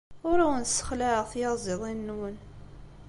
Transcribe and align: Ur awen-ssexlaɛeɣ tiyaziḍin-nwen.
Ur 0.29 0.37
awen-ssexlaɛeɣ 0.41 1.25
tiyaziḍin-nwen. 1.31 2.37